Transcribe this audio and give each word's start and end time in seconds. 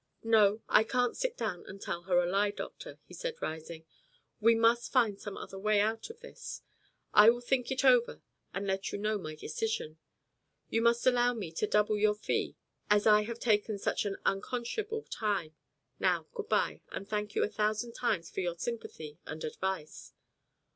"No, 0.23 0.63
I 0.67 0.83
can't 0.83 1.15
sit 1.15 1.37
down 1.37 1.63
and 1.67 1.79
tell 1.79 2.01
her 2.09 2.17
a 2.17 2.25
lie, 2.27 2.49
doctor," 2.49 2.97
he 3.03 3.13
said 3.13 3.39
rising. 3.39 3.85
"We 4.39 4.55
must 4.55 4.91
find 4.91 5.21
some 5.21 5.37
other 5.37 5.59
way 5.59 5.79
out 5.79 6.09
of 6.09 6.21
this. 6.21 6.63
I 7.13 7.29
will 7.29 7.39
think 7.39 7.69
it 7.69 7.85
over 7.85 8.23
and 8.51 8.65
let 8.65 8.91
you 8.91 8.97
know 8.97 9.19
my 9.19 9.35
decision. 9.35 9.99
You 10.71 10.81
must 10.81 11.05
allow 11.05 11.35
me 11.35 11.51
to 11.51 11.67
double 11.67 11.99
your 11.99 12.15
fee 12.15 12.55
as 12.89 13.05
I 13.05 13.25
have 13.25 13.37
taken 13.37 13.77
such 13.77 14.05
an 14.05 14.17
unconscionable 14.25 15.03
time. 15.03 15.53
Now 15.99 16.25
good 16.33 16.49
bye, 16.49 16.81
and 16.91 17.07
thank 17.07 17.35
you 17.35 17.43
a 17.43 17.47
thousand 17.47 17.91
times 17.93 18.31
for 18.31 18.39
your 18.39 18.55
sympathy 18.55 19.19
and 19.27 19.43
advice." 19.43 20.13